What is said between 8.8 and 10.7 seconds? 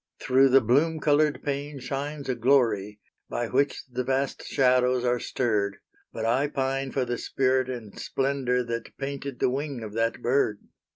painted the wing of that bird.